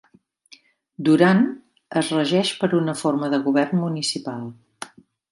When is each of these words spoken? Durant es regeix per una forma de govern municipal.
Durant 1.09 1.43
es 2.01 2.09
regeix 2.15 2.53
per 2.61 2.69
una 2.77 2.95
forma 3.01 3.29
de 3.33 3.39
govern 3.49 3.81
municipal. 3.83 4.41